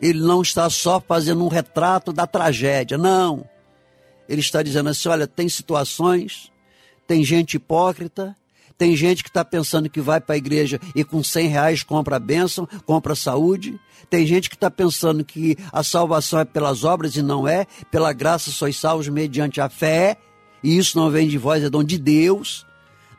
[0.00, 3.48] Ele não está só fazendo um retrato da tragédia, não.
[4.28, 6.52] Ele está dizendo assim: olha, tem situações,
[7.06, 8.36] tem gente hipócrita,
[8.78, 12.14] tem gente que está pensando que vai para a igreja e com 100 reais compra
[12.14, 13.78] a bênção, compra a saúde.
[14.08, 17.66] Tem gente que está pensando que a salvação é pelas obras e não é.
[17.90, 20.16] Pela graça sois salvos mediante a fé.
[20.62, 22.64] E isso não vem de vós, é dom de Deus.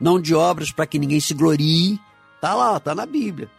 [0.00, 2.00] Não de obras para que ninguém se glorie.
[2.36, 3.50] Está lá, está na Bíblia.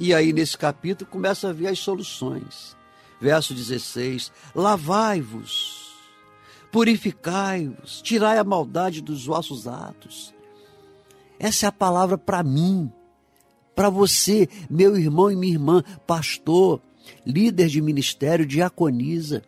[0.00, 2.76] E aí, nesse capítulo, começa a vir as soluções.
[3.20, 5.92] Verso 16: Lavai-vos,
[6.72, 10.36] purificai-vos, tirai a maldade dos vossos atos
[11.38, 12.90] essa é a palavra para mim,
[13.74, 16.82] para você, meu irmão e minha irmã, pastor,
[17.24, 19.44] líder de ministério, diaconisa.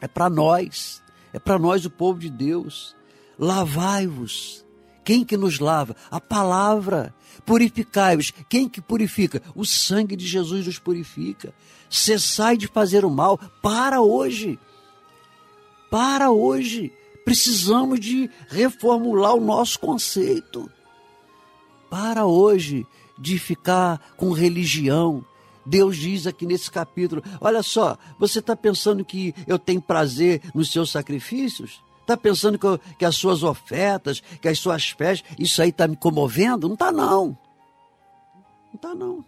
[0.00, 1.02] É para nós,
[1.32, 2.94] é para nós o povo de Deus.
[3.36, 4.64] Lavai-vos.
[5.04, 5.96] Quem que nos lava?
[6.10, 7.12] A palavra.
[7.44, 8.32] Purificai-vos.
[8.48, 9.42] Quem que purifica?
[9.54, 11.52] O sangue de Jesus nos purifica.
[11.90, 13.36] Cessai de fazer o mal.
[13.62, 14.58] Para hoje.
[15.90, 16.92] Para hoje.
[17.24, 20.70] Precisamos de reformular o nosso conceito
[21.88, 22.86] Para hoje
[23.18, 25.24] de ficar com religião.
[25.64, 30.70] Deus diz aqui nesse capítulo: olha só, você está pensando que eu tenho prazer nos
[30.70, 31.82] seus sacrifícios?
[32.02, 35.88] Está pensando que, eu, que, as suas ofertas, que as suas fés, isso aí está
[35.88, 36.68] me comovendo?
[36.68, 37.26] Não está, não.
[37.26, 39.24] Não está, não.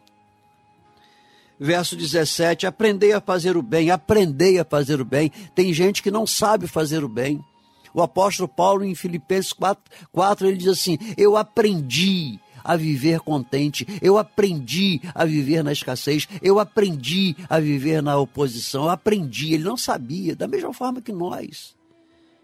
[1.58, 5.30] Verso 17: Aprendei a fazer o bem, aprendei a fazer o bem.
[5.56, 7.44] Tem gente que não sabe fazer o bem.
[7.92, 9.82] O apóstolo Paulo, em Filipenses 4,
[10.12, 16.28] 4 ele diz assim: Eu aprendi a viver contente, eu aprendi a viver na escassez,
[16.42, 19.54] eu aprendi a viver na oposição, eu aprendi.
[19.54, 21.76] Ele não sabia, da mesma forma que nós.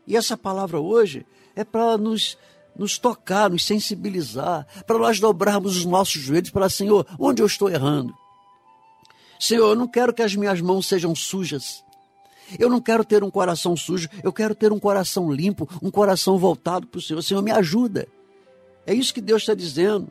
[0.07, 2.37] E essa palavra hoje é para nos,
[2.77, 7.71] nos tocar, nos sensibilizar, para nós dobrarmos os nossos joelhos para Senhor, onde eu estou
[7.71, 8.15] errando?
[9.39, 11.85] Senhor, eu não quero que as minhas mãos sejam sujas.
[12.59, 16.39] Eu não quero ter um coração sujo, eu quero ter um coração limpo, um coração
[16.39, 17.23] voltado para o Senhor.
[17.23, 18.07] Senhor, me ajuda.
[18.87, 20.09] É isso que Deus está dizendo.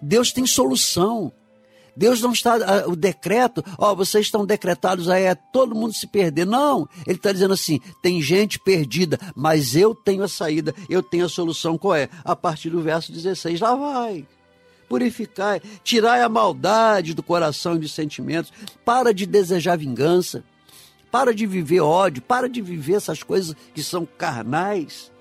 [0.00, 1.32] Deus tem solução.
[1.96, 6.46] Deus não está, o decreto, ó, vocês estão decretados aí, é todo mundo se perder.
[6.46, 11.26] Não, ele está dizendo assim: tem gente perdida, mas eu tenho a saída, eu tenho
[11.26, 11.76] a solução.
[11.76, 12.08] Qual é?
[12.24, 14.26] A partir do verso 16, lá vai.
[14.88, 18.52] Purificar, tirar a maldade do coração e dos sentimentos,
[18.84, 20.42] para de desejar vingança,
[21.10, 25.12] para de viver ódio, para de viver essas coisas que são carnais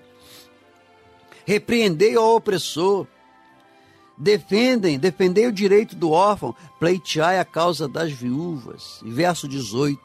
[1.50, 3.08] repreendei ao opressor,
[4.16, 9.00] defendem, defendei o direito do órfão, pleiteai a causa das viúvas.
[9.04, 10.00] Verso 18.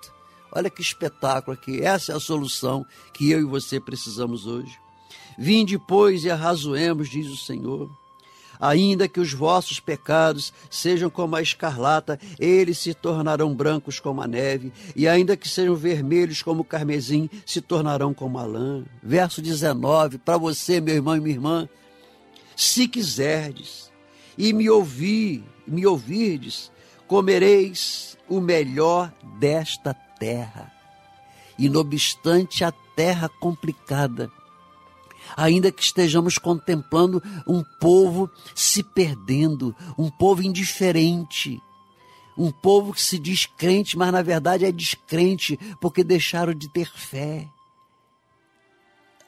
[0.51, 1.83] Olha que espetáculo aqui.
[1.83, 4.81] Essa é a solução que eu e você precisamos hoje.
[5.37, 7.91] Vinde, pois, e arrazoemos, diz o Senhor.
[8.61, 14.27] Ainda que os vossos pecados sejam como a escarlata, eles se tornarão brancos como a
[14.27, 18.85] neve, e ainda que sejam vermelhos como o carmesim, se tornarão como a lã.
[19.03, 21.69] Verso 19, para você, meu irmão e minha irmã,
[22.57, 23.91] se quiserdes
[24.39, 26.71] e me ouvir, me ouvirdes,
[27.07, 30.73] comereis o melhor desta terra.
[31.59, 34.31] E não obstante a terra complicada,
[35.37, 41.61] ainda que estejamos contemplando um povo se perdendo, um povo indiferente,
[42.37, 46.91] um povo que se diz crente, mas na verdade é descrente porque deixaram de ter
[46.91, 47.49] fé.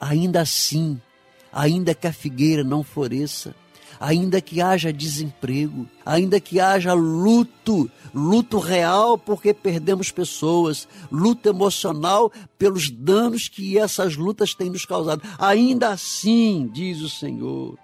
[0.01, 1.01] Ainda assim,
[1.53, 3.55] ainda que a figueira não floresça,
[3.99, 12.31] ainda que haja desemprego, ainda que haja luto, luto real porque perdemos pessoas, luto emocional
[12.59, 15.23] pelos danos que essas lutas têm nos causado.
[15.39, 17.79] Ainda assim, diz o Senhor,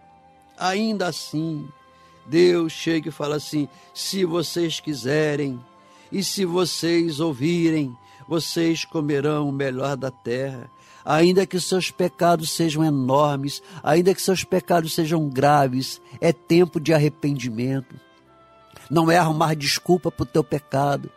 [0.59, 1.67] ainda assim,
[2.27, 5.61] Deus chega e fala assim: se vocês quiserem
[6.11, 7.97] e se vocês ouvirem,
[8.29, 10.71] vocês comerão o melhor da terra
[11.05, 16.93] ainda que seus pecados sejam enormes, ainda que seus pecados sejam graves, é tempo de
[16.93, 17.95] arrependimento.
[18.91, 21.11] Não é arrumar desculpa para o teu pecado.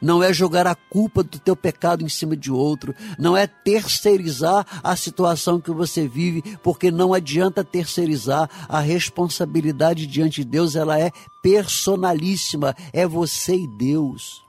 [0.00, 4.66] Não é jogar a culpa do teu pecado em cima de outro, não é terceirizar
[4.82, 10.98] a situação que você vive, porque não adianta terceirizar a responsabilidade diante de Deus, ela
[10.98, 11.10] é
[11.42, 14.42] personalíssima, é você e Deus.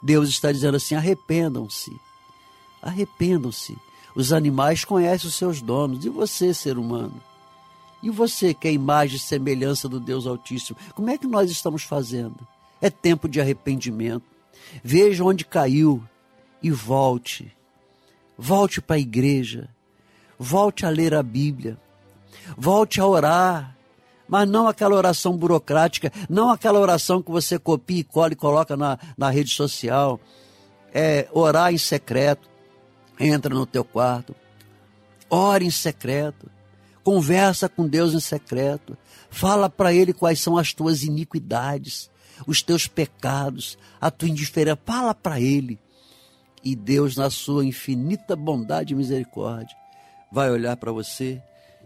[0.00, 2.00] Deus está dizendo assim: arrependam-se,
[2.80, 3.76] arrependam-se
[4.14, 6.04] os animais conhecem os seus donos.
[6.04, 7.20] E você, ser humano?
[8.02, 10.76] E você, que é a imagem e semelhança do Deus Altíssimo?
[10.94, 12.46] Como é que nós estamos fazendo?
[12.80, 14.24] É tempo de arrependimento.
[14.82, 16.02] Veja onde caiu
[16.62, 17.54] e volte.
[18.36, 19.68] Volte para a igreja.
[20.38, 21.78] Volte a ler a Bíblia.
[22.56, 23.76] Volte a orar.
[24.28, 28.76] Mas não aquela oração burocrática, não aquela oração que você copia e cola e coloca
[28.76, 30.18] na, na rede social.
[30.92, 32.51] É orar em secreto
[33.24, 34.34] Entra no teu quarto,
[35.30, 36.50] ore em secreto,
[37.04, 38.98] conversa com Deus em secreto,
[39.30, 42.10] fala para Ele quais são as tuas iniquidades,
[42.48, 45.78] os teus pecados, a tua indiferença, fala para Ele.
[46.64, 49.76] E Deus, na sua infinita bondade e misericórdia,
[50.32, 51.40] vai olhar para você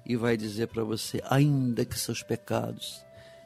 [0.07, 3.05] e vai dizer para você: ainda que seus pecados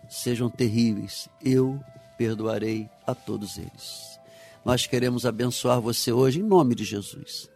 [0.09, 1.81] sejam terríveis, eu
[2.17, 4.21] perdoarei a todos eles.
[4.65, 7.50] Nós queremos abençoar você hoje em nome de Jesus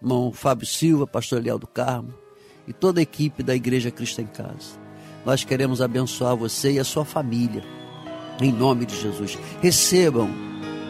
[0.00, 2.14] irmão Fábio Silva, pastor Eliel do Carmo
[2.66, 4.78] e toda a equipe da Igreja Cristo em Casa.
[5.24, 7.64] Nós queremos abençoar você e a sua família,
[8.40, 9.38] em nome de Jesus.
[9.60, 10.28] Recebam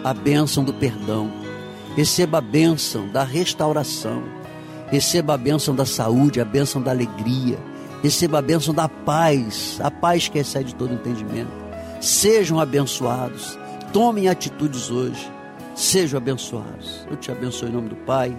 [0.05, 1.31] a bênção do perdão,
[1.95, 4.23] receba a bênção da restauração,
[4.89, 7.59] receba a bênção da saúde, a bênção da alegria,
[8.03, 11.51] receba a bênção da paz, a paz que excede todo entendimento.
[12.01, 13.59] Sejam abençoados,
[13.93, 15.31] tomem atitudes hoje,
[15.75, 17.07] sejam abençoados.
[17.11, 18.37] Eu te abençoo em nome do Pai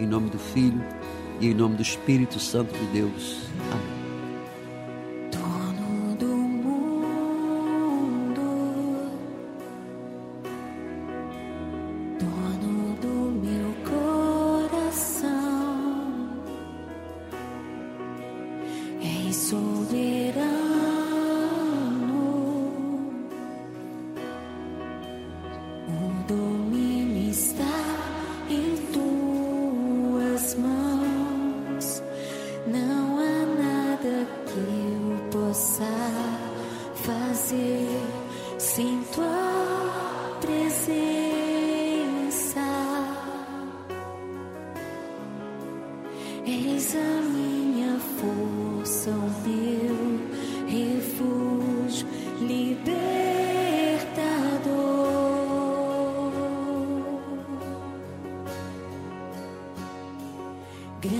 [0.00, 0.82] em nome do Filho
[1.40, 3.42] e em nome do Espírito Santo de Deus.
[3.70, 3.99] Amém.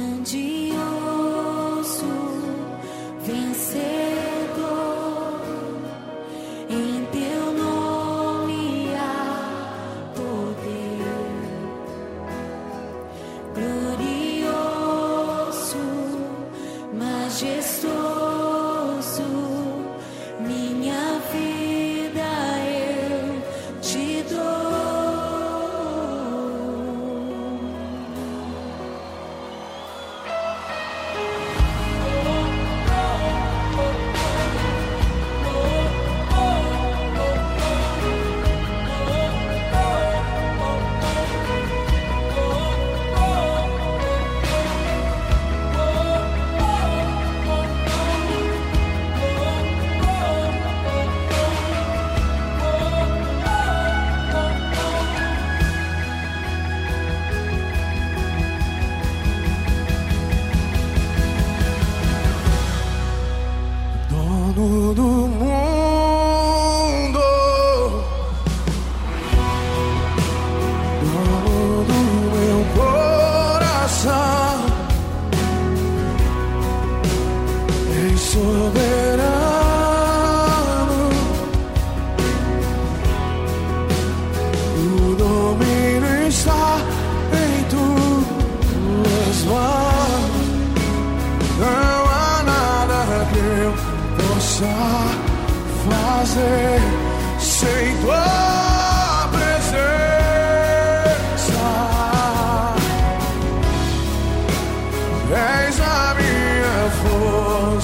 [0.01, 0.80] Grandioso,
[3.26, 4.09] vencedor,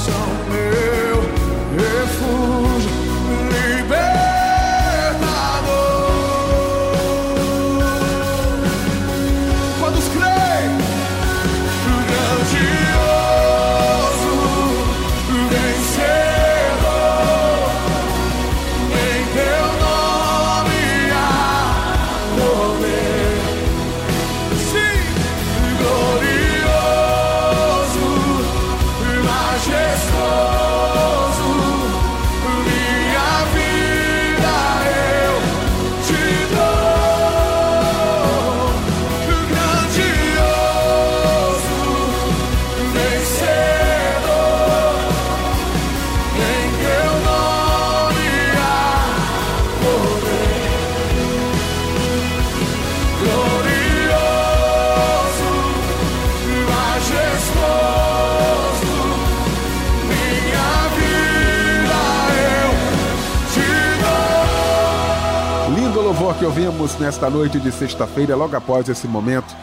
[0.07, 0.36] força,
[66.77, 69.57] ouvimos nesta noite de sexta-feira, logo após esse momento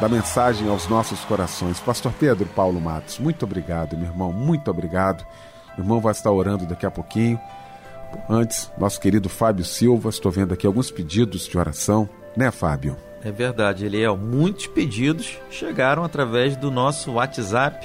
[0.00, 1.80] da mensagem aos nossos corações.
[1.80, 5.26] Pastor Pedro Paulo Matos, muito obrigado, meu irmão, muito obrigado.
[5.76, 7.40] O irmão vai estar orando daqui a pouquinho.
[8.30, 12.96] Antes, nosso querido Fábio Silva, estou vendo aqui alguns pedidos de oração, né, Fábio?
[13.24, 14.16] É verdade, Eliel.
[14.16, 17.84] Muitos pedidos chegaram através do nosso WhatsApp.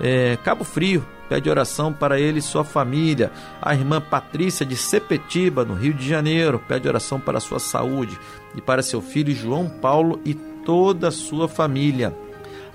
[0.00, 3.32] é, Cabo Frio, pede oração para ele e sua família.
[3.60, 8.18] A irmã Patrícia de Sepetiba, no Rio de Janeiro, pede oração para sua saúde
[8.54, 12.14] e para seu filho João Paulo e toda a sua família.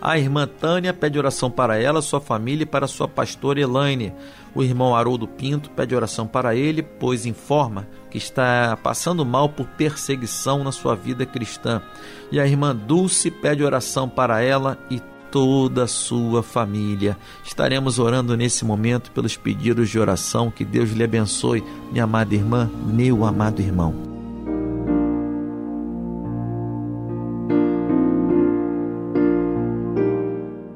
[0.02, 4.12] A irmã Tânia pede oração para ela, sua família e para sua pastora Elaine.
[4.56, 9.68] O irmão Haroldo Pinto pede oração para ele, pois informa que está passando mal por
[9.68, 11.84] perseguição na sua vida cristã.
[12.32, 15.00] E a irmã Dulce pede oração para ela e
[15.32, 17.18] toda a sua família.
[17.44, 20.52] Estaremos orando nesse momento pelos pedidos de oração.
[20.52, 24.12] Que Deus lhe abençoe, minha amada irmã, meu amado irmão.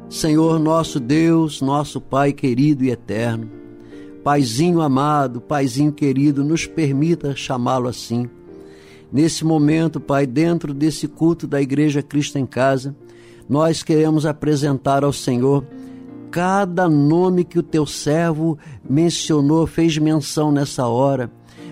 [0.10, 3.52] Senhor nosso Deus, nosso Pai querido e eterno,
[4.24, 8.30] Paizinho amado, Paizinho querido, nos permita chamá-lo assim.
[9.12, 12.96] Nesse momento, Pai, dentro desse culto da Igreja Cristo em Casa,
[13.48, 15.66] nós queremos apresentar ao Senhor
[16.32, 21.32] cada nome que o teu servo mencionou, fez menção nessa hora.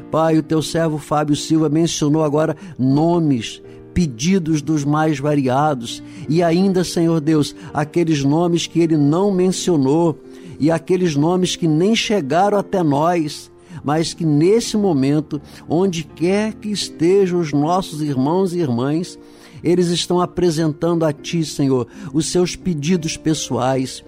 [0.09, 3.61] Pai, o teu servo Fábio Silva mencionou agora nomes,
[3.93, 10.17] pedidos dos mais variados e ainda, Senhor Deus, aqueles nomes que ele não mencionou
[10.59, 13.51] e aqueles nomes que nem chegaram até nós
[13.83, 19.19] mas que nesse momento, onde quer que estejam os nossos irmãos e irmãs,
[19.63, 24.03] eles estão apresentando a Ti, Senhor, os seus pedidos pessoais,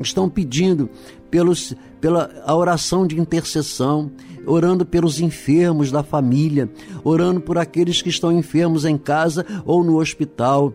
[0.00, 0.88] estão pedindo
[1.30, 4.10] pelos, pela a oração de intercessão,
[4.46, 6.68] orando pelos enfermos da família,
[7.04, 10.72] orando por aqueles que estão enfermos em casa ou no hospital,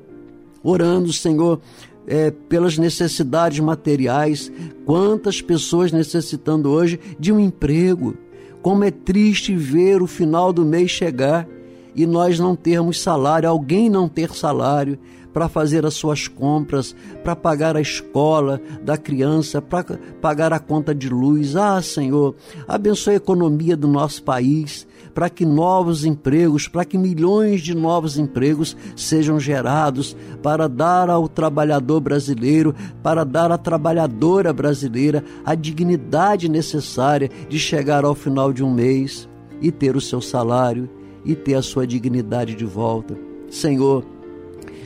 [0.63, 1.59] orando, Senhor,
[2.07, 4.51] é, pelas necessidades materiais.
[4.85, 8.15] Quantas pessoas necessitando hoje de um emprego.
[8.61, 11.47] Como é triste ver o final do mês chegar
[11.95, 14.99] e nós não termos salário, alguém não ter salário
[15.35, 20.95] para fazer as suas compras, para pagar a escola da criança, para pagar a conta
[20.95, 21.57] de luz.
[21.57, 22.35] Ah, Senhor,
[22.65, 28.17] abençoe a economia do nosso país, para que novos empregos, para que milhões de novos
[28.17, 32.73] empregos sejam gerados, para dar ao trabalhador brasileiro,
[33.03, 39.27] para dar à trabalhadora brasileira a dignidade necessária de chegar ao final de um mês
[39.61, 40.89] e ter o seu salário
[41.25, 43.17] e ter a sua dignidade de volta.
[43.49, 44.05] Senhor,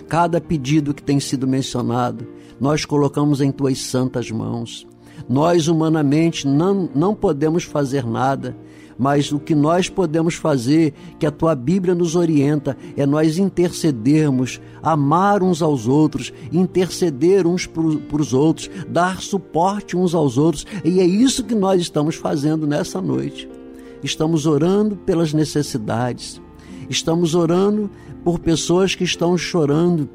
[0.08, 2.26] cada pedido que tem sido mencionado,
[2.60, 4.88] nós colocamos em tuas santas mãos.
[5.28, 8.56] Nós, humanamente, não, não podemos fazer nada,
[8.98, 14.60] mas o que nós podemos fazer, que a tua Bíblia nos orienta, é nós intercedermos,
[14.84, 21.00] amar uns aos outros, interceder uns para os outros, dar suporte uns aos outros, e
[21.00, 23.48] é isso que nós estamos fazendo nessa noite.
[24.04, 26.42] Estamos orando pelas necessidades,
[26.90, 27.90] estamos orando
[28.24, 30.10] por pessoas que estão chorando,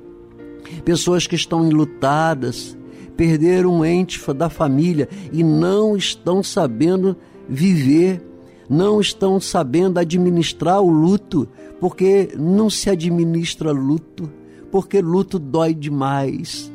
[0.85, 2.76] pessoas que estão enlutadas,
[3.16, 7.16] perderam um ente da família e não estão sabendo
[7.49, 8.22] viver,
[8.68, 11.49] não estão sabendo administrar o luto,
[11.80, 14.30] porque não se administra luto,
[14.70, 16.72] porque luto dói demais.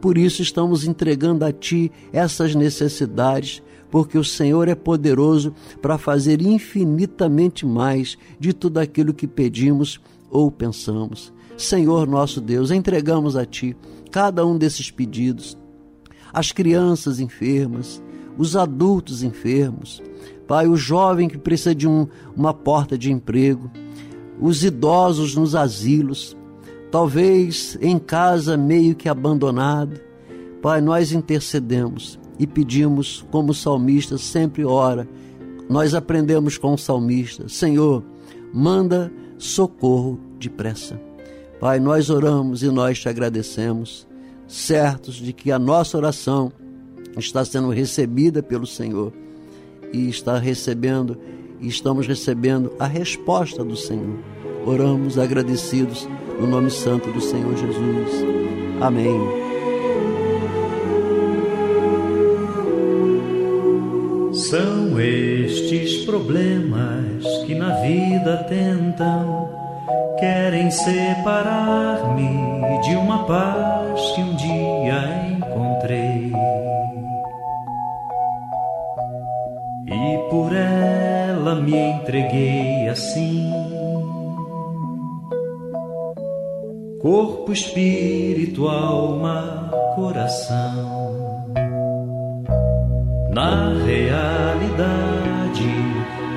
[0.00, 6.40] Por isso estamos entregando a Ti essas necessidades, porque o Senhor é poderoso para fazer
[6.40, 11.32] infinitamente mais de tudo aquilo que pedimos ou pensamos.
[11.56, 13.76] Senhor nosso Deus, entregamos a Ti
[14.10, 15.58] cada um desses pedidos,
[16.32, 18.02] as crianças enfermas,
[18.38, 20.02] os adultos enfermos,
[20.46, 23.70] Pai, o jovem que precisa de um, uma porta de emprego,
[24.40, 26.36] os idosos nos asilos,
[26.90, 30.00] talvez em casa meio que abandonado.
[30.60, 35.06] Pai, nós intercedemos e pedimos, como o salmista sempre ora,
[35.68, 38.02] nós aprendemos com o salmista: Senhor,
[38.52, 40.98] manda socorro depressa.
[41.60, 44.08] Pai, nós oramos e nós te agradecemos,
[44.48, 46.50] certos de que a nossa oração
[47.18, 49.12] está sendo recebida pelo Senhor
[49.92, 51.18] e está recebendo
[51.60, 54.18] e estamos recebendo a resposta do Senhor.
[54.64, 56.08] Oramos agradecidos
[56.40, 58.24] no nome santo do Senhor Jesus.
[58.80, 59.49] Amém.
[64.50, 69.48] São estes problemas que na vida tentam,
[70.18, 72.26] querem separar-me
[72.82, 76.32] de uma paz que um dia encontrei.
[79.86, 83.52] E por ela me entreguei assim.
[87.00, 91.19] Corpo, espírito, alma, coração.
[93.32, 95.62] Na realidade,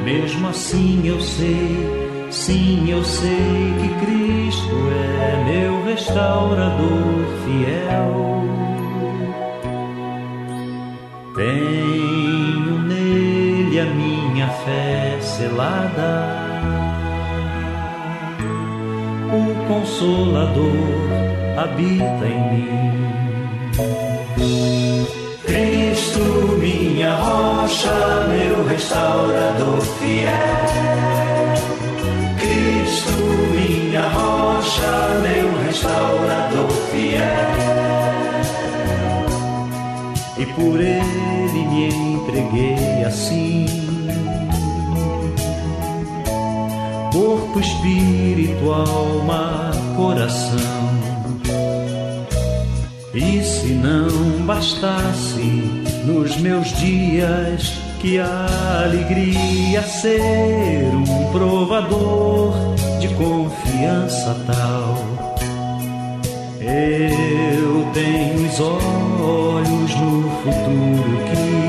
[0.05, 8.43] mesmo assim eu sei, sim, eu sei que Cristo é meu restaurador fiel.
[11.35, 16.43] Tenho nele a minha fé selada.
[19.33, 20.69] O Consolador
[21.57, 22.83] habita em mim.
[27.03, 30.31] Minha rocha, meu restaurador fiel.
[32.39, 33.11] Cristo,
[33.51, 37.19] minha rocha, meu restaurador fiel.
[40.37, 43.65] E por ele me entreguei assim.
[47.11, 50.57] Corpo, espírito, alma, coração
[53.13, 62.53] E se não bastasse nos meus dias que a alegria ser um provador
[62.99, 64.97] de confiança tal,
[66.59, 71.63] eu tenho os olhos no futuro que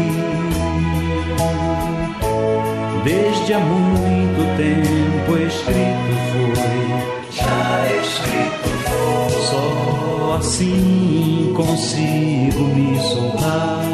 [3.05, 6.85] desde há muito tempo escrito foi,
[7.31, 9.31] já escrito foi.
[9.45, 13.94] Só assim consigo me soltar.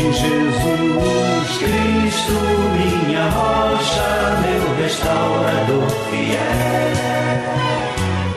[0.00, 2.32] De Jesus Cristo,
[2.78, 6.90] minha rocha, meu restaurador fiel.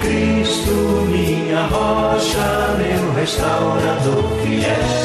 [0.01, 0.75] Cristo,
[1.09, 5.03] minha rocha, meu restaurador fiel.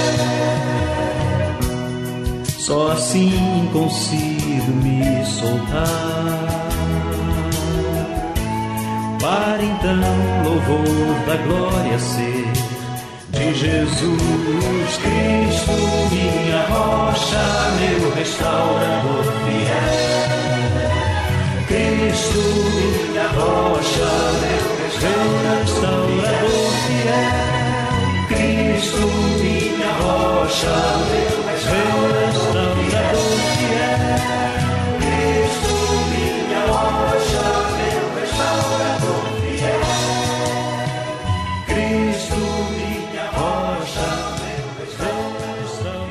[2.58, 6.58] Só assim consigo me soltar.
[9.20, 12.47] Para então louvor da glória ser
[13.58, 15.72] Jesus Cristo,
[16.12, 17.42] minha rocha,
[17.80, 19.98] meu restaurador fiel.
[21.66, 22.38] Cristo,
[22.76, 24.10] minha rocha,
[24.42, 25.90] meu restaurador
[26.86, 27.26] fiel.
[28.28, 29.04] Cristo,
[29.40, 30.76] minha rocha,
[31.10, 32.77] meu restaurador